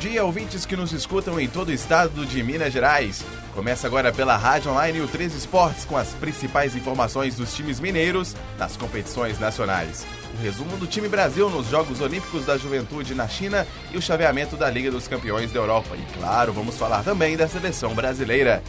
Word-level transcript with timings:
dia, 0.00 0.24
ouvintes 0.24 0.64
que 0.64 0.74
nos 0.74 0.92
escutam 0.92 1.38
em 1.38 1.46
todo 1.46 1.68
o 1.68 1.72
estado 1.72 2.24
de 2.24 2.42
Minas 2.42 2.72
Gerais. 2.72 3.22
Começa 3.54 3.86
agora 3.86 4.10
pela 4.10 4.34
Rádio 4.34 4.70
Online 4.70 5.02
o 5.02 5.06
13 5.06 5.36
Esportes 5.36 5.84
com 5.84 5.94
as 5.94 6.14
principais 6.14 6.74
informações 6.74 7.36
dos 7.36 7.54
times 7.54 7.78
mineiros 7.78 8.34
nas 8.58 8.78
competições 8.78 9.38
nacionais. 9.38 10.06
O 10.32 10.42
resumo 10.42 10.78
do 10.78 10.86
time 10.86 11.06
Brasil 11.06 11.50
nos 11.50 11.68
Jogos 11.68 12.00
Olímpicos 12.00 12.46
da 12.46 12.56
Juventude 12.56 13.14
na 13.14 13.28
China 13.28 13.66
e 13.92 13.98
o 13.98 14.02
chaveamento 14.02 14.56
da 14.56 14.70
Liga 14.70 14.90
dos 14.90 15.06
Campeões 15.06 15.52
da 15.52 15.60
Europa. 15.60 15.94
E 15.94 16.18
claro, 16.18 16.54
vamos 16.54 16.78
falar 16.78 17.02
também 17.02 17.36
da 17.36 17.46
seleção 17.46 17.94
brasileira. 17.94 18.62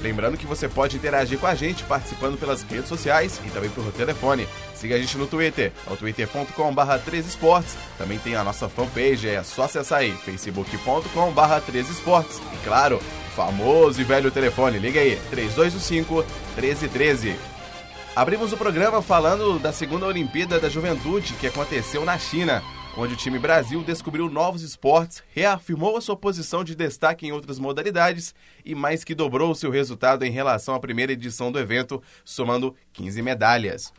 Lembrando 0.00 0.36
que 0.36 0.46
você 0.46 0.68
pode 0.68 0.96
interagir 0.96 1.38
com 1.38 1.46
a 1.46 1.54
gente 1.54 1.82
participando 1.84 2.38
pelas 2.38 2.62
redes 2.62 2.88
sociais 2.88 3.40
e 3.44 3.50
também 3.50 3.70
pelo 3.70 3.90
telefone. 3.92 4.46
Siga 4.74 4.94
a 4.94 4.98
gente 4.98 5.16
no 5.16 5.26
Twitter, 5.26 5.72
é 5.86 5.92
o 5.92 5.96
twitter.com.br 5.96 7.10
13esportes. 7.10 7.76
Também 7.96 8.18
tem 8.18 8.36
a 8.36 8.44
nossa 8.44 8.68
fanpage, 8.68 9.28
é 9.28 9.42
só 9.42 9.64
acessar 9.64 10.00
aí, 10.00 10.12
facebook.com.br 10.12 11.72
13esportes. 11.72 12.40
E 12.52 12.64
claro, 12.64 12.96
o 12.96 13.30
famoso 13.34 14.00
e 14.00 14.04
velho 14.04 14.30
telefone, 14.30 14.78
liga 14.78 15.00
aí, 15.00 15.18
3225 15.30 16.24
1313. 16.56 17.36
Abrimos 18.14 18.52
o 18.52 18.56
programa 18.56 19.02
falando 19.02 19.58
da 19.58 19.72
segunda 19.72 20.06
Olimpíada 20.06 20.58
da 20.58 20.70
Juventude 20.70 21.34
que 21.34 21.46
aconteceu 21.46 22.02
na 22.04 22.18
China 22.18 22.62
onde 22.98 23.12
o 23.12 23.16
time 23.16 23.38
Brasil 23.38 23.82
descobriu 23.84 24.30
novos 24.30 24.62
esportes, 24.62 25.22
reafirmou 25.28 25.98
a 25.98 26.00
sua 26.00 26.16
posição 26.16 26.64
de 26.64 26.74
destaque 26.74 27.26
em 27.26 27.32
outras 27.32 27.58
modalidades 27.58 28.34
e 28.64 28.74
mais 28.74 29.04
que 29.04 29.14
dobrou 29.14 29.54
seu 29.54 29.70
resultado 29.70 30.24
em 30.24 30.30
relação 30.30 30.74
à 30.74 30.80
primeira 30.80 31.12
edição 31.12 31.52
do 31.52 31.58
evento, 31.58 32.02
somando 32.24 32.74
15 32.94 33.20
medalhas. 33.20 33.92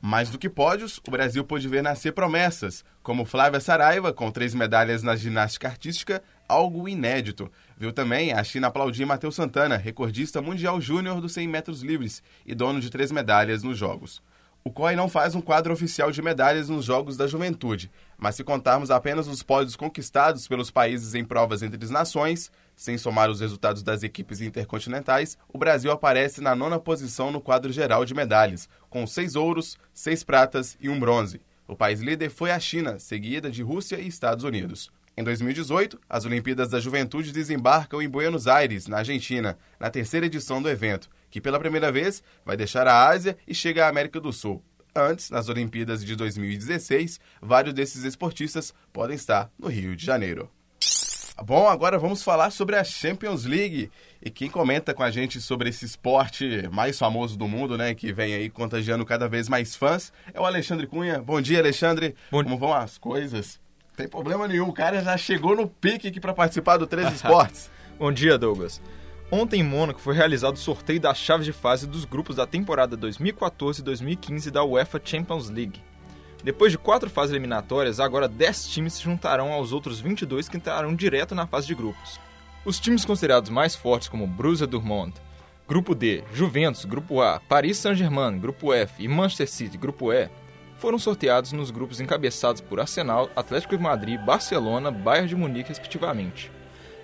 Mais 0.00 0.30
do 0.30 0.38
que 0.38 0.48
pódios, 0.48 1.00
o 1.08 1.10
Brasil 1.10 1.42
pôde 1.42 1.66
ver 1.66 1.82
nascer 1.82 2.12
promessas, 2.12 2.84
como 3.02 3.24
Flávia 3.24 3.58
Saraiva, 3.58 4.12
com 4.12 4.30
três 4.30 4.54
medalhas 4.54 5.02
na 5.02 5.16
ginástica 5.16 5.66
artística, 5.66 6.22
algo 6.46 6.88
inédito. 6.88 7.50
Viu 7.76 7.92
também 7.92 8.32
a 8.32 8.44
China 8.44 8.68
aplaudir 8.68 9.04
Matheus 9.04 9.34
Santana, 9.34 9.76
recordista 9.76 10.40
mundial 10.40 10.80
júnior 10.80 11.20
dos 11.20 11.32
100 11.32 11.48
metros 11.48 11.82
livres 11.82 12.22
e 12.46 12.54
dono 12.54 12.80
de 12.80 12.90
três 12.90 13.10
medalhas 13.10 13.62
nos 13.62 13.76
Jogos. 13.76 14.22
O 14.66 14.70
COI 14.70 14.96
não 14.96 15.10
faz 15.10 15.34
um 15.34 15.42
quadro 15.42 15.74
oficial 15.74 16.10
de 16.10 16.22
medalhas 16.22 16.70
nos 16.70 16.86
Jogos 16.86 17.18
da 17.18 17.26
Juventude, 17.26 17.90
mas 18.16 18.34
se 18.34 18.42
contarmos 18.42 18.90
apenas 18.90 19.28
os 19.28 19.42
pódios 19.42 19.76
conquistados 19.76 20.48
pelos 20.48 20.70
países 20.70 21.14
em 21.14 21.22
provas 21.22 21.62
entre 21.62 21.84
as 21.84 21.90
nações, 21.90 22.50
sem 22.74 22.96
somar 22.96 23.28
os 23.28 23.40
resultados 23.40 23.82
das 23.82 24.02
equipes 24.02 24.40
intercontinentais, 24.40 25.36
o 25.52 25.58
Brasil 25.58 25.92
aparece 25.92 26.40
na 26.40 26.54
nona 26.54 26.80
posição 26.80 27.30
no 27.30 27.42
quadro 27.42 27.70
geral 27.70 28.06
de 28.06 28.14
medalhas, 28.14 28.66
com 28.88 29.06
seis 29.06 29.36
ouros, 29.36 29.76
seis 29.92 30.24
pratas 30.24 30.78
e 30.80 30.88
um 30.88 30.98
bronze. 30.98 31.42
O 31.68 31.76
país 31.76 32.00
líder 32.00 32.30
foi 32.30 32.50
a 32.50 32.58
China, 32.58 32.98
seguida 32.98 33.50
de 33.50 33.62
Rússia 33.62 34.00
e 34.00 34.08
Estados 34.08 34.44
Unidos. 34.44 34.90
Em 35.14 35.22
2018, 35.22 36.00
as 36.08 36.24
Olimpíadas 36.24 36.70
da 36.70 36.80
Juventude 36.80 37.32
desembarcam 37.32 38.00
em 38.00 38.08
Buenos 38.08 38.48
Aires, 38.48 38.88
na 38.88 38.96
Argentina, 38.98 39.58
na 39.78 39.90
terceira 39.90 40.24
edição 40.24 40.62
do 40.62 40.70
evento, 40.70 41.10
que 41.34 41.40
pela 41.40 41.58
primeira 41.58 41.90
vez 41.90 42.22
vai 42.46 42.56
deixar 42.56 42.86
a 42.86 43.08
Ásia 43.08 43.36
e 43.44 43.52
chega 43.52 43.84
à 43.84 43.88
América 43.88 44.20
do 44.20 44.32
Sul. 44.32 44.62
Antes, 44.94 45.30
nas 45.30 45.48
Olimpíadas 45.48 46.04
de 46.04 46.14
2016, 46.14 47.18
vários 47.42 47.74
desses 47.74 48.04
esportistas 48.04 48.72
podem 48.92 49.16
estar 49.16 49.50
no 49.58 49.66
Rio 49.66 49.96
de 49.96 50.06
Janeiro. 50.06 50.48
Bom, 51.44 51.66
agora 51.66 51.98
vamos 51.98 52.22
falar 52.22 52.52
sobre 52.52 52.76
a 52.76 52.84
Champions 52.84 53.44
League. 53.46 53.90
E 54.22 54.30
quem 54.30 54.48
comenta 54.48 54.94
com 54.94 55.02
a 55.02 55.10
gente 55.10 55.40
sobre 55.40 55.70
esse 55.70 55.84
esporte 55.84 56.68
mais 56.70 56.96
famoso 56.96 57.36
do 57.36 57.48
mundo, 57.48 57.76
né? 57.76 57.96
Que 57.96 58.12
vem 58.12 58.32
aí 58.32 58.48
contagiando 58.48 59.04
cada 59.04 59.28
vez 59.28 59.48
mais 59.48 59.74
fãs, 59.74 60.12
é 60.32 60.40
o 60.40 60.46
Alexandre 60.46 60.86
Cunha. 60.86 61.20
Bom 61.20 61.40
dia, 61.40 61.58
Alexandre. 61.58 62.14
Bom... 62.30 62.44
Como 62.44 62.56
vão 62.56 62.72
as 62.72 62.96
coisas? 62.96 63.58
Não 63.88 63.96
tem 63.96 64.06
problema 64.06 64.46
nenhum, 64.46 64.68
o 64.68 64.72
cara 64.72 65.02
já 65.02 65.16
chegou 65.16 65.56
no 65.56 65.66
pique 65.66 66.06
aqui 66.06 66.20
para 66.20 66.32
participar 66.32 66.76
do 66.76 66.86
Três 66.86 67.12
Esportes. 67.12 67.68
Bom 67.98 68.12
dia, 68.12 68.38
Douglas. 68.38 68.80
Ontem 69.30 69.60
em 69.60 69.64
Mônaco 69.64 70.00
foi 70.00 70.14
realizado 70.14 70.54
o 70.54 70.58
sorteio 70.58 71.00
das 71.00 71.18
chaves 71.18 71.46
de 71.46 71.52
fase 71.52 71.86
dos 71.86 72.04
grupos 72.04 72.36
da 72.36 72.46
temporada 72.46 72.96
2014-2015 72.96 74.50
da 74.50 74.62
UEFA 74.62 75.00
Champions 75.02 75.48
League. 75.48 75.82
Depois 76.42 76.70
de 76.70 76.78
quatro 76.78 77.08
fases 77.08 77.32
eliminatórias, 77.32 77.98
agora 77.98 78.28
10 78.28 78.68
times 78.68 78.94
se 78.94 79.02
juntarão 79.02 79.50
aos 79.50 79.72
outros 79.72 79.98
22 79.98 80.48
que 80.48 80.58
entrarão 80.58 80.94
direto 80.94 81.34
na 81.34 81.46
fase 81.46 81.66
de 81.66 81.74
grupos. 81.74 82.20
Os 82.66 82.78
times 82.78 83.04
considerados 83.04 83.48
mais 83.48 83.74
fortes 83.74 84.08
como 84.08 84.26
Borussia 84.26 84.66
Dortmund, 84.66 85.14
Grupo 85.66 85.94
D, 85.94 86.22
Juventus, 86.34 86.84
Grupo 86.84 87.22
A, 87.22 87.40
Paris 87.40 87.78
Saint-Germain, 87.78 88.38
Grupo 88.38 88.74
F 88.74 89.02
e 89.02 89.08
Manchester 89.08 89.48
City, 89.48 89.78
Grupo 89.78 90.12
E, 90.12 90.28
foram 90.76 90.98
sorteados 90.98 91.52
nos 91.52 91.70
grupos 91.70 91.98
encabeçados 91.98 92.60
por 92.60 92.78
Arsenal, 92.78 93.30
Atlético 93.34 93.74
de 93.74 93.82
Madrid, 93.82 94.20
Barcelona, 94.20 94.90
Bayern 94.90 95.28
de 95.28 95.34
Munique, 95.34 95.70
respectivamente. 95.70 96.52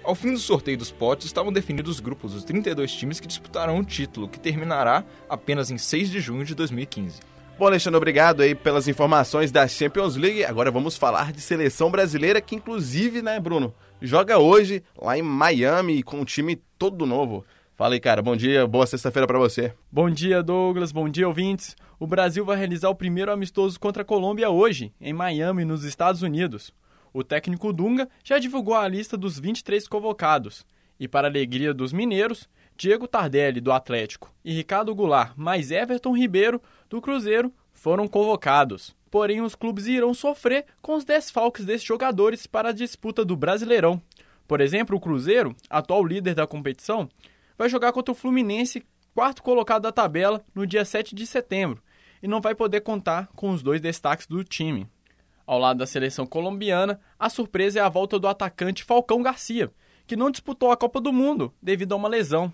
Ao 0.03 0.15
fim 0.15 0.33
do 0.33 0.39
sorteio 0.39 0.79
dos 0.79 0.91
potes, 0.91 1.27
estavam 1.27 1.53
definidos 1.53 1.97
os 1.97 2.01
grupos 2.01 2.33
dos 2.33 2.43
32 2.45 2.91
times 2.91 3.21
que 3.21 3.27
disputarão 3.27 3.79
o 3.79 3.85
título, 3.85 4.29
que 4.29 4.41
terminará 4.41 5.05
apenas 5.29 5.71
em 5.71 5.77
6 5.77 6.11
de 6.11 6.21
junho 6.21 6.45
de 6.45 6.55
2015. 6.55 7.21
Bom, 7.59 7.67
Alexandre, 7.67 7.99
obrigado 7.99 8.41
aí 8.41 8.55
pelas 8.55 8.89
informações 8.89 9.53
da 9.53 9.69
Champions 9.69 10.17
League. 10.17 10.43
Agora 10.47 10.71
vamos 10.71 10.97
falar 10.97 11.31
de 11.31 11.43
seleção 11.43 11.91
brasileira, 11.91 12.41
que 12.41 12.57
inclusive, 12.57 13.21
né, 13.21 13.39
Bruno, 13.39 13.75
joga 14.01 14.39
hoje 14.39 14.83
lá 14.97 15.19
em 15.19 15.23
Miami 15.23 16.03
com 16.03 16.21
um 16.21 16.25
time 16.25 16.57
todo 16.79 17.05
novo. 17.05 17.45
Fala 17.77 17.95
aí, 17.95 18.01
cara. 18.01 18.23
Bom 18.23 18.35
dia, 18.35 18.67
boa 18.67 18.87
sexta-feira 18.87 19.27
para 19.27 19.39
você. 19.39 19.75
Bom 19.93 20.09
dia, 20.09 20.43
Douglas. 20.43 20.93
Bom 20.93 21.09
dia, 21.11 21.29
ouvintes. 21.29 21.77
O 21.99 22.07
Brasil 22.07 22.43
vai 22.45 22.57
realizar 22.57 22.89
o 22.89 22.95
primeiro 22.95 23.31
amistoso 23.31 23.79
contra 23.79 24.01
a 24.01 24.07
Colômbia 24.07 24.49
hoje, 24.49 24.95
em 24.99 25.13
Miami, 25.13 25.67
nos 25.67 25.85
Estados 25.85 26.23
Unidos. 26.23 26.73
O 27.13 27.25
técnico 27.25 27.73
Dunga 27.73 28.09
já 28.23 28.39
divulgou 28.39 28.75
a 28.75 28.87
lista 28.87 29.17
dos 29.17 29.39
23 29.39 29.87
convocados. 29.89 30.65
E, 30.99 31.09
para 31.09 31.29
alegria 31.29 31.75
dos 31.75 31.93
mineiros, 31.93 32.49
Diego 32.77 33.09
Tardelli, 33.09 33.61
do 33.61 33.73
Atlético, 33.73 34.33
e 34.45 34.53
Ricardo 34.53 34.95
Goulart, 34.95 35.33
mais 35.37 35.71
Everton 35.71 36.17
Ribeiro, 36.17 36.63
do 36.89 37.01
Cruzeiro, 37.01 37.53
foram 37.73 38.07
convocados. 38.07 38.95
Porém, 39.11 39.41
os 39.41 39.55
clubes 39.55 39.87
irão 39.87 40.15
sofrer 40.15 40.67
com 40.81 40.95
os 40.95 41.05
desfalques 41.05 41.65
desses 41.65 41.87
jogadores 41.87 42.47
para 42.47 42.69
a 42.69 42.73
disputa 42.73 43.25
do 43.25 43.37
Brasileirão. 43.37 44.01
Por 44.47 44.61
exemplo, 44.61 44.97
o 44.97 45.01
Cruzeiro, 45.01 45.55
atual 45.69 46.05
líder 46.05 46.35
da 46.35 46.47
competição, 46.47 47.09
vai 47.59 47.69
jogar 47.69 47.93
contra 47.93 48.13
o 48.13 48.15
Fluminense, 48.15 48.85
quarto 49.15 49.43
colocado 49.43 49.83
da 49.83 49.93
tabela, 49.93 50.45
no 50.55 50.67
dia 50.67 50.85
7 50.85 51.15
de 51.15 51.27
setembro, 51.27 51.83
e 52.23 52.29
não 52.29 52.41
vai 52.41 52.55
poder 52.55 52.81
contar 52.81 53.29
com 53.35 53.51
os 53.51 53.63
dois 53.63 53.81
destaques 53.81 54.27
do 54.27 54.45
time. 54.45 54.89
Ao 55.51 55.59
lado 55.59 55.79
da 55.79 55.87
seleção 55.87 56.27
colombiana, 56.27 57.01
a 57.19 57.29
surpresa 57.29 57.81
é 57.81 57.83
a 57.83 57.89
volta 57.89 58.21
do 58.21 58.29
atacante 58.29 58.85
Falcão 58.85 59.21
Garcia, 59.21 59.69
que 60.07 60.15
não 60.15 60.31
disputou 60.31 60.71
a 60.71 60.77
Copa 60.77 61.01
do 61.01 61.13
Mundo 61.13 61.53
devido 61.61 61.91
a 61.91 61.97
uma 61.97 62.09
lesão. 62.09 62.53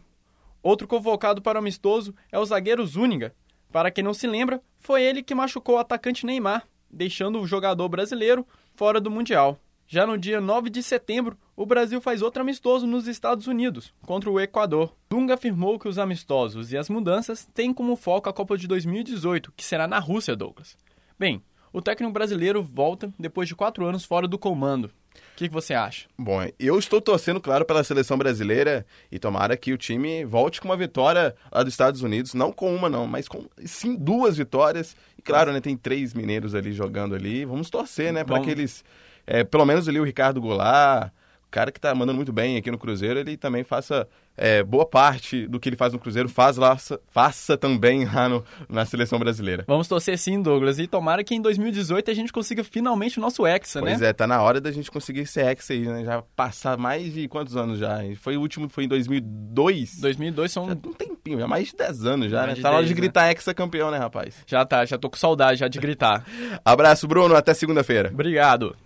Outro 0.63 0.89
convocado 0.89 1.43
para 1.43 1.57
o 1.57 1.59
amistoso 1.59 2.15
é 2.33 2.39
o 2.39 2.45
zagueiro 2.47 2.87
Zúñiga. 2.87 3.35
Para 3.71 3.91
quem 3.91 4.03
não 4.03 4.15
se 4.15 4.27
lembra, 4.27 4.63
foi 4.79 5.03
ele 5.03 5.23
que 5.23 5.35
machucou 5.35 5.75
o 5.75 5.79
atacante 5.79 6.25
Neymar, 6.25 6.67
deixando 6.91 7.39
o 7.39 7.47
jogador 7.47 7.87
brasileiro 7.91 8.47
fora 8.75 8.99
do 8.99 9.11
Mundial. 9.11 9.61
Já 9.87 10.07
no 10.07 10.17
dia 10.17 10.41
9 10.41 10.71
de 10.71 10.83
setembro, 10.83 11.37
o 11.55 11.67
Brasil 11.67 12.01
faz 12.01 12.23
outro 12.23 12.41
amistoso 12.41 12.87
nos 12.87 13.07
Estados 13.07 13.47
Unidos, 13.47 13.93
contra 14.07 14.31
o 14.31 14.41
Equador. 14.41 14.97
Dunga 15.11 15.35
afirmou 15.35 15.79
que 15.79 15.87
os 15.87 15.99
amistosos 15.99 16.73
e 16.73 16.79
as 16.79 16.89
mudanças 16.89 17.47
têm 17.53 17.75
como 17.75 17.95
foco 17.95 18.31
a 18.31 18.33
Copa 18.33 18.57
de 18.57 18.67
2018, 18.67 19.53
que 19.55 19.63
será 19.67 19.87
na 19.87 19.99
Rússia, 19.99 20.35
Douglas. 20.35 20.79
Bem, 21.19 21.43
o 21.77 21.83
técnico 21.83 22.11
brasileiro 22.11 22.63
volta 22.63 23.13
depois 23.19 23.47
de 23.47 23.55
quatro 23.55 23.85
anos 23.85 24.03
fora 24.03 24.27
do 24.27 24.39
comando. 24.39 24.87
O 24.87 25.37
que, 25.37 25.47
que, 25.47 25.53
você 25.53 25.75
acha? 25.75 26.09
Bom, 26.19 26.41
eu 26.59 26.79
estou 26.79 27.03
torcendo, 27.03 27.39
claro, 27.39 27.67
pela 27.67 27.85
seleção 27.85 28.17
brasileira 28.17 28.87
e 29.13 29.19
tomara 29.19 29.59
que 29.59 29.75
o 29.75 29.77
time 29.77 30.25
volte 30.25 30.59
com 30.59 30.69
uma 30.69 30.77
vitória 30.77 31.37
lá 31.53 31.63
dos 31.63 31.75
Estados 31.75 32.01
Unidos, 32.01 32.33
não 32.33 32.51
com 32.51 32.75
uma 32.75 32.89
não, 32.89 33.07
mas 33.07 33.29
com 33.29 33.45
sim 33.67 33.95
duas 33.95 34.39
vitórias. 34.39 34.97
E 35.19 35.23
claro, 35.23 35.53
né, 35.53 35.61
tem 35.61 35.77
três 35.77 36.15
mineiros 36.15 36.55
ali 36.55 36.73
jogando 36.73 37.15
ali. 37.15 37.45
Vamos 37.45 37.69
torcer, 37.69 38.11
né, 38.11 38.25
para 38.25 38.41
que 38.41 38.49
eles, 38.49 38.83
é, 39.27 39.45
pelo 39.45 39.67
menos 39.67 39.87
ali 39.87 40.01
o 40.01 40.05
Ricardo 40.05 40.41
Goulart, 40.41 41.13
cara 41.51 41.73
que 41.73 41.79
está 41.79 41.95
mandando 41.95 42.17
muito 42.17 42.33
bem 42.33 42.57
aqui 42.57 42.71
no 42.71 42.79
Cruzeiro, 42.79 43.19
ele 43.19 43.37
também 43.37 43.65
faça 43.65 44.07
é, 44.37 44.63
boa 44.63 44.85
parte 44.85 45.47
do 45.47 45.59
que 45.59 45.69
ele 45.69 45.77
faz 45.77 45.93
no 45.93 45.99
Cruzeiro, 45.99 46.29
faz 46.29 46.57
lá, 46.57 46.77
faça 47.09 47.57
também 47.57 48.05
lá 48.05 48.29
no, 48.29 48.45
na 48.69 48.85
seleção 48.85 49.19
brasileira. 49.19 49.65
Vamos 49.67 49.89
torcer 49.89 50.19
sim, 50.19 50.43
Douglas, 50.43 50.79
e 50.79 50.87
tomara 50.87 51.25
que 51.25 51.35
em 51.35 51.41
2018 51.41 52.11
a 52.11 52.15
gente 52.15 52.33
consiga 52.33 52.63
finalmente 52.63 53.19
o 53.19 53.23
nosso 53.23 53.47
Hexa, 53.47 53.81
né? 53.81 53.93
Pois 53.93 54.03
é, 54.03 54.13
tá 54.13 54.27
na 54.27 54.41
hora 54.43 54.61
da 54.61 54.71
gente 54.71 54.91
conseguir 54.91 55.21
esse 55.21 55.41
Hexa 55.41 55.73
aí, 55.73 55.87
né? 55.87 56.05
Já 56.05 56.23
passar 56.35 56.77
mais 56.77 57.13
de 57.13 57.27
quantos 57.29 57.57
anos 57.57 57.79
já? 57.79 58.01
Foi 58.17 58.37
o 58.37 58.41
último, 58.41 58.69
foi 58.69 58.85
em 58.85 58.89
2002? 58.89 60.01
2002 60.01 60.53
são... 60.53 60.67
Já 60.67 60.73
um 60.73 60.93
tempinho, 60.93 61.39
já 61.39 61.49
mais 61.49 61.69
de 61.69 61.77
10 61.77 62.05
anos 62.05 62.31
já, 62.31 62.47
né? 62.47 62.55
Tá 62.57 62.71
na 62.71 62.77
hora 62.77 62.87
de 62.87 62.95
né? 62.95 63.01
gritar 63.01 63.31
Hexa 63.31 63.55
campeão, 63.55 63.91
né, 63.91 63.99
rapaz? 63.99 64.37
Já 64.47 64.65
tá, 64.65 64.85
já 64.85 64.99
tô 64.99 65.09
com 65.09 65.17
saudade 65.17 65.61
já 65.61 65.69
de 65.69 65.79
gritar. 65.79 66.25
Abraço, 66.65 67.09
Bruno, 67.09 67.35
até 67.35 67.55
segunda-feira. 67.55 68.11
Obrigado. 68.13 68.77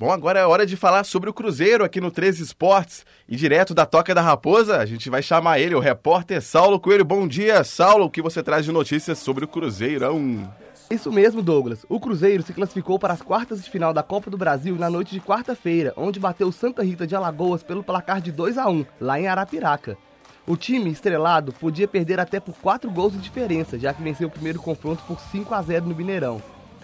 Bom, 0.00 0.10
agora 0.10 0.40
é 0.40 0.46
hora 0.46 0.64
de 0.64 0.78
falar 0.78 1.04
sobre 1.04 1.28
o 1.28 1.32
Cruzeiro 1.34 1.84
aqui 1.84 2.00
no 2.00 2.10
13 2.10 2.42
Esportes. 2.42 3.04
E 3.28 3.36
direto 3.36 3.74
da 3.74 3.84
Toca 3.84 4.14
da 4.14 4.22
Raposa, 4.22 4.78
a 4.78 4.86
gente 4.86 5.10
vai 5.10 5.22
chamar 5.22 5.58
ele, 5.58 5.74
o 5.74 5.78
repórter 5.78 6.40
Saulo 6.40 6.80
Coelho. 6.80 7.04
Bom 7.04 7.28
dia, 7.28 7.62
Saulo. 7.64 8.06
O 8.06 8.10
que 8.10 8.22
você 8.22 8.42
traz 8.42 8.64
de 8.64 8.72
notícias 8.72 9.18
sobre 9.18 9.44
o 9.44 9.48
Cruzeirão? 9.48 10.50
Isso 10.90 11.12
mesmo, 11.12 11.42
Douglas. 11.42 11.84
O 11.86 12.00
Cruzeiro 12.00 12.42
se 12.42 12.54
classificou 12.54 12.98
para 12.98 13.12
as 13.12 13.20
quartas 13.20 13.62
de 13.62 13.68
final 13.68 13.92
da 13.92 14.02
Copa 14.02 14.30
do 14.30 14.38
Brasil 14.38 14.74
na 14.74 14.88
noite 14.88 15.10
de 15.12 15.20
quarta-feira, 15.20 15.92
onde 15.98 16.18
bateu 16.18 16.50
Santa 16.50 16.82
Rita 16.82 17.06
de 17.06 17.14
Alagoas 17.14 17.62
pelo 17.62 17.84
placar 17.84 18.22
de 18.22 18.32
2 18.32 18.56
a 18.56 18.70
1 18.70 18.86
lá 18.98 19.20
em 19.20 19.28
Arapiraca. 19.28 19.98
O 20.46 20.56
time 20.56 20.90
estrelado 20.90 21.52
podia 21.52 21.86
perder 21.86 22.18
até 22.18 22.40
por 22.40 22.54
4 22.54 22.90
gols 22.90 23.12
de 23.12 23.18
diferença, 23.18 23.78
já 23.78 23.92
que 23.92 24.02
venceu 24.02 24.28
o 24.28 24.30
primeiro 24.30 24.62
confronto 24.62 25.02
por 25.06 25.20
5 25.20 25.54
a 25.54 25.60
0 25.60 25.84
no 25.84 25.94
Mineirão. 25.94 26.40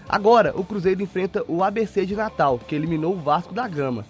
Agora, 0.09 0.53
o 0.55 0.63
Cruzeiro 0.63 1.01
enfrenta 1.01 1.43
o 1.47 1.63
ABC 1.63 2.05
de 2.05 2.15
Natal, 2.15 2.59
que 2.59 2.73
eliminou 2.75 3.13
o 3.13 3.19
Vasco 3.19 3.53
da 3.53 3.67
Gama. 3.67 4.05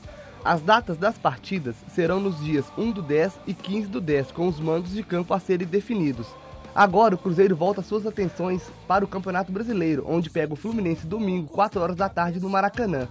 As 0.46 0.62
datas 0.62 0.98
das 0.98 1.18
partidas 1.18 1.76
serão 1.94 2.20
nos 2.20 2.40
dias 2.40 2.66
1 2.78 2.92
do 2.92 3.02
10 3.02 3.34
e 3.48 3.54
15 3.54 3.88
do 3.88 4.00
10, 4.00 4.32
com 4.32 4.48
os 4.48 4.60
mandos 4.60 4.94
de 4.94 5.04
campo 5.04 5.34
a 5.34 5.40
serem 5.40 5.68
definidos. 5.68 6.28
Agora 6.74 7.16
o 7.16 7.18
Cruzeiro 7.18 7.56
volta 7.56 7.82
suas 7.82 8.06
atenções 8.06 8.62
para 8.88 9.04
o 9.04 9.08
Campeonato 9.08 9.52
Brasileiro, 9.52 10.06
onde 10.08 10.30
pega 10.30 10.54
o 10.54 10.56
Fluminense 10.56 11.08
domingo, 11.08 11.48
4 11.48 11.82
horas 11.82 11.96
da 11.96 12.08
tarde, 12.08 12.40
no 12.40 12.50
Maracanã. 12.50 13.08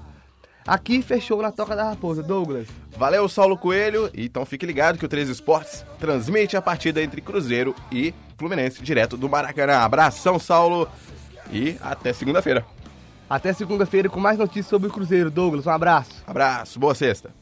Aqui 0.65 1.03
fechou 1.03 1.43
na 1.43 1.51
Toca 1.51 1.75
da 1.75 1.91
Raposa, 1.91 2.23
Douglas. 2.23 2.69
Valeu, 2.97 3.29
Saulo 3.29 3.59
Coelho. 3.59 4.11
Então 4.15 4.47
fique 4.47 4.65
ligado 4.65 4.99
que 4.99 5.05
o 5.05 5.09
13 5.09 5.33
Esportes 5.33 5.85
transmite 5.99 6.57
a 6.57 6.63
partida 6.63 7.03
entre 7.03 7.21
Cruzeiro 7.21 7.75
e 7.91 8.15
Fluminense 8.39 8.83
direto 8.83 9.17
do 9.17 9.29
Maracanã. 9.29 9.79
Abração, 9.79 10.39
Saulo. 10.39 10.89
E 11.53 11.77
até 11.81 12.13
segunda-feira. 12.13 12.65
Até 13.29 13.53
segunda-feira 13.53 14.09
com 14.09 14.21
mais 14.21 14.39
notícias 14.39 14.67
sobre 14.67 14.89
o 14.89 14.93
Cruzeiro, 14.93 15.31
Douglas. 15.31 15.67
Um 15.67 15.71
abraço. 15.71 16.23
Abraço, 16.27 16.79
boa 16.79 16.95
sexta. 16.95 17.35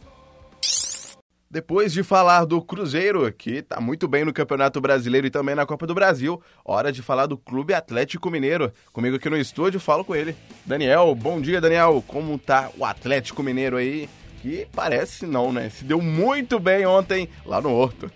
Depois 1.51 1.93
de 1.93 2.03
falar 2.03 2.47
do 2.47 2.61
Cruzeiro, 2.61 3.31
que 3.33 3.59
está 3.59 3.81
muito 3.81 4.09
bem 4.09 4.25
no 4.25 4.33
Campeonato 4.33 4.81
Brasileiro 4.81 5.27
e 5.27 5.31
também 5.31 5.55
na 5.55 5.65
Copa 5.65 5.87
do 5.87 5.95
Brasil, 5.95 6.43
hora 6.65 6.91
de 6.91 7.01
falar 7.01 7.27
do 7.27 7.37
Clube 7.37 7.75
Atlético 7.75 8.31
Mineiro. 8.31 8.73
Comigo 8.93 9.17
aqui 9.17 9.31
no 9.31 9.37
estúdio, 9.37 9.79
falo 9.79 10.05
com 10.05 10.17
ele. 10.17 10.35
Daniel, 10.67 11.15
bom 11.15 11.41
dia, 11.41 11.61
Daniel. 11.61 12.03
Como 12.09 12.39
tá 12.39 12.71
o 12.77 12.85
Atlético 12.85 13.43
Mineiro 13.43 13.77
aí? 13.77 14.09
Que 14.43 14.67
parece 14.75 15.27
não, 15.27 15.53
né? 15.53 15.69
Se 15.69 15.85
deu 15.85 16.01
muito 16.01 16.59
bem 16.59 16.87
ontem 16.87 17.29
lá 17.47 17.61
no 17.61 17.73
Horto. 17.73 18.11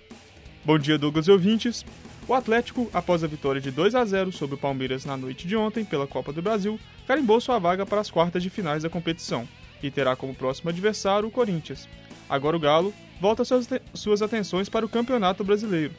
Bom 0.64 0.78
dia, 0.78 0.98
Douglas 0.98 1.28
e 1.28 1.30
ouvintes. 1.30 1.84
O 2.28 2.34
Atlético, 2.34 2.90
após 2.92 3.25
a 3.25 3.26
vitória 3.26 3.58
de 3.58 3.70
2 3.70 3.94
a 3.94 4.04
0 4.04 4.30
sobre 4.32 4.54
o 4.54 4.58
Palmeiras 4.58 5.06
na 5.06 5.16
noite 5.16 5.48
de 5.48 5.56
ontem 5.56 5.82
pela 5.82 6.06
Copa 6.06 6.30
do 6.30 6.42
Brasil, 6.42 6.78
carimbou 7.06 7.40
sua 7.40 7.58
vaga 7.58 7.86
para 7.86 8.02
as 8.02 8.10
quartas 8.10 8.42
de 8.42 8.50
finais 8.50 8.82
da 8.82 8.90
competição 8.90 9.48
e 9.82 9.90
terá 9.90 10.14
como 10.14 10.34
próximo 10.34 10.69
adversário 10.69 11.26
o 11.26 11.30
Corinthians. 11.30 11.88
Agora 12.28 12.54
o 12.54 12.60
Galo 12.60 12.92
volta 13.19 13.46
suas, 13.46 13.66
suas 13.94 14.20
atenções 14.20 14.69
para 14.69 14.84
o 14.84 14.88
Campeonato 14.90 15.42
Brasileiro. 15.42 15.94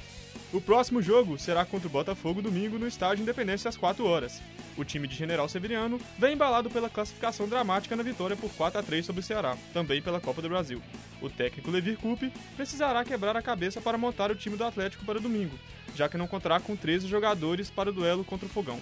O 0.52 0.60
próximo 0.60 1.00
jogo 1.00 1.38
será 1.38 1.64
contra 1.64 1.88
o 1.88 1.92
Botafogo 1.92 2.42
domingo 2.42 2.80
no 2.80 2.88
estádio 2.88 3.22
Independência 3.22 3.70
às 3.70 3.78
4 3.78 4.04
horas. 4.04 4.42
O 4.76 4.84
time 4.84 5.08
de 5.08 5.16
General 5.16 5.48
Severiano 5.48 6.02
vem 6.18 6.34
embalado 6.34 6.72
pela 6.72 6.90
classificação 6.90 7.48
dramática 7.48 7.96
na 7.96 8.02
vitória 8.02 8.36
por 8.36 8.50
4 8.54 8.80
a 8.80 8.84
3 8.84 9.06
sobre 9.06 9.20
o 9.20 9.24
Ceará, 9.24 9.56
também 9.74 10.02
pela 10.02 10.20
Copa 10.20 10.42
do 10.42 10.50
Brasil. 10.50 10.82
O 11.22 11.30
técnico 11.30 11.70
Levir 11.70 11.98
Coupe 11.98 12.34
precisará 12.56 13.06
quebrar 13.06 13.38
a 13.38 13.44
cabeça 13.44 13.80
para 13.80 13.96
montar 13.96 14.32
o 14.32 14.36
time 14.36 14.58
do 14.58 14.64
Atlético 14.64 15.06
para 15.06 15.20
domingo, 15.20 15.56
já 15.96 16.10
que 16.10 16.18
não 16.18 16.28
contará 16.28 16.60
com 16.60 16.76
13 16.76 17.08
jogadores 17.08 17.70
para 17.70 17.92
o 17.92 17.94
duelo 17.94 18.26
contra 18.26 18.48
o 18.48 18.50
Fogão. 18.50 18.80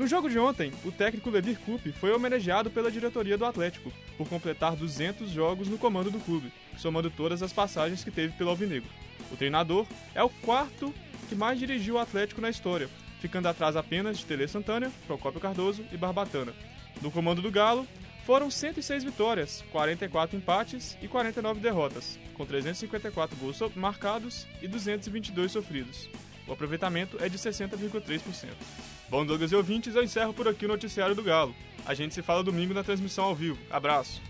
No 0.00 0.06
jogo 0.06 0.30
de 0.30 0.38
ontem, 0.38 0.72
o 0.82 0.90
técnico 0.90 1.28
Levir 1.28 1.58
Coupe 1.58 1.92
foi 1.92 2.10
homenageado 2.10 2.70
pela 2.70 2.90
diretoria 2.90 3.36
do 3.36 3.44
Atlético 3.44 3.92
por 4.16 4.26
completar 4.26 4.74
200 4.74 5.28
jogos 5.28 5.68
no 5.68 5.76
comando 5.76 6.10
do 6.10 6.18
clube, 6.18 6.50
somando 6.78 7.10
todas 7.10 7.42
as 7.42 7.52
passagens 7.52 8.02
que 8.02 8.10
teve 8.10 8.32
pelo 8.32 8.48
Alvinegro. 8.48 8.88
O 9.30 9.36
treinador 9.36 9.86
é 10.14 10.22
o 10.22 10.30
quarto 10.30 10.94
que 11.28 11.34
mais 11.34 11.58
dirigiu 11.58 11.96
o 11.96 11.98
Atlético 11.98 12.40
na 12.40 12.48
história, 12.48 12.88
ficando 13.20 13.48
atrás 13.48 13.76
apenas 13.76 14.16
de 14.16 14.24
Tele 14.24 14.48
Santana, 14.48 14.90
Procópio 15.06 15.38
Cardoso 15.38 15.84
e 15.92 15.98
Barbatana. 15.98 16.54
No 17.02 17.10
comando 17.10 17.42
do 17.42 17.50
Galo, 17.50 17.86
foram 18.24 18.50
106 18.50 19.04
vitórias, 19.04 19.62
44 19.70 20.34
empates 20.34 20.96
e 21.02 21.08
49 21.08 21.60
derrotas, 21.60 22.18
com 22.32 22.46
354 22.46 23.36
gols 23.36 23.60
marcados 23.76 24.46
e 24.62 24.66
222 24.66 25.52
sofridos. 25.52 26.08
O 26.48 26.54
aproveitamento 26.54 27.22
é 27.22 27.28
de 27.28 27.36
60,3%. 27.36 28.48
Bom, 29.10 29.26
Douglas 29.26 29.50
e 29.50 29.56
ouvintes, 29.56 29.94
eu 29.94 30.04
encerro 30.04 30.32
por 30.32 30.46
aqui 30.46 30.64
o 30.64 30.68
noticiário 30.68 31.16
do 31.16 31.22
Galo. 31.22 31.54
A 31.84 31.94
gente 31.94 32.14
se 32.14 32.22
fala 32.22 32.44
domingo 32.44 32.72
na 32.72 32.84
transmissão 32.84 33.24
ao 33.24 33.34
vivo. 33.34 33.58
Abraço! 33.68 34.22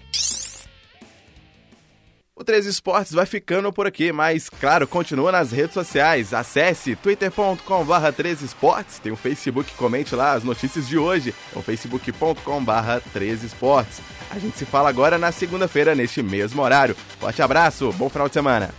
O 2.34 2.42
13 2.42 2.70
Esportes 2.70 3.12
vai 3.12 3.26
ficando 3.26 3.70
por 3.70 3.86
aqui, 3.86 4.10
mas 4.10 4.48
claro, 4.48 4.88
continua 4.88 5.30
nas 5.30 5.52
redes 5.52 5.74
sociais. 5.74 6.32
Acesse 6.32 6.96
twitter.com/barra 6.96 8.10
13 8.10 8.46
Esportes, 8.46 8.98
tem 8.98 9.12
o 9.12 9.16
Facebook, 9.16 9.70
comente 9.74 10.14
lá 10.14 10.32
as 10.32 10.42
notícias 10.42 10.88
de 10.88 10.96
hoje, 10.96 11.34
é 11.54 11.58
o 11.58 11.60
facebook.com/barra 11.60 13.02
13 13.12 13.44
Esportes. 13.44 14.00
A 14.30 14.38
gente 14.38 14.56
se 14.56 14.64
fala 14.64 14.88
agora 14.88 15.18
na 15.18 15.30
segunda-feira, 15.30 15.94
neste 15.94 16.22
mesmo 16.22 16.62
horário. 16.62 16.94
Forte 17.18 17.42
abraço, 17.42 17.92
bom 17.92 18.08
final 18.08 18.28
de 18.28 18.32
semana. 18.32 18.70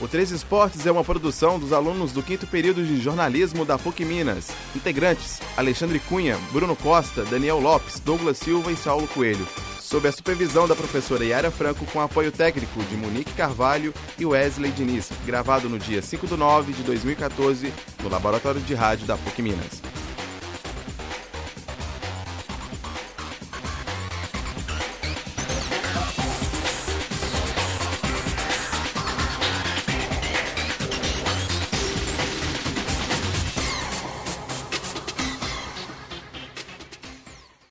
O 0.00 0.08
13 0.08 0.34
Esportes 0.34 0.86
é 0.86 0.90
uma 0.90 1.04
produção 1.04 1.58
dos 1.58 1.74
alunos 1.74 2.10
do 2.10 2.22
quinto 2.22 2.46
período 2.46 2.82
de 2.82 2.98
jornalismo 2.98 3.66
da 3.66 3.78
PUC 3.78 4.02
Minas. 4.02 4.48
Integrantes: 4.74 5.40
Alexandre 5.58 5.98
Cunha, 6.00 6.38
Bruno 6.52 6.74
Costa, 6.74 7.22
Daniel 7.24 7.60
Lopes, 7.60 8.00
Douglas 8.00 8.38
Silva 8.38 8.72
e 8.72 8.76
Saulo 8.76 9.06
Coelho. 9.08 9.46
Sob 9.78 10.08
a 10.08 10.12
supervisão 10.12 10.66
da 10.66 10.74
professora 10.74 11.24
Yara 11.24 11.50
Franco, 11.50 11.84
com 11.86 12.00
apoio 12.00 12.32
técnico 12.32 12.82
de 12.84 12.96
Monique 12.96 13.34
Carvalho 13.34 13.92
e 14.18 14.24
Wesley 14.24 14.70
Diniz, 14.70 15.10
gravado 15.26 15.68
no 15.68 15.78
dia 15.78 16.00
5 16.00 16.26
de 16.26 16.36
nove 16.36 16.72
de 16.72 16.82
2014 16.82 17.70
no 18.02 18.08
Laboratório 18.08 18.60
de 18.60 18.72
Rádio 18.72 19.06
da 19.06 19.18
PUC 19.18 19.42
Minas. 19.42 19.89